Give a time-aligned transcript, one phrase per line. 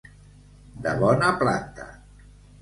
[0.85, 1.87] De bona planta.